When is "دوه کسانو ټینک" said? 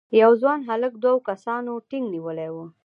1.03-2.05